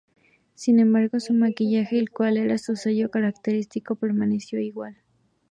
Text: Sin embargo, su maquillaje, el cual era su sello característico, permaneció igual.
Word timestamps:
Sin 0.55 0.79
embargo, 0.79 1.19
su 1.19 1.31
maquillaje, 1.35 1.99
el 1.99 2.09
cual 2.09 2.37
era 2.37 2.57
su 2.57 2.75
sello 2.75 3.11
característico, 3.11 3.93
permaneció 3.97 4.59
igual. 4.59 4.97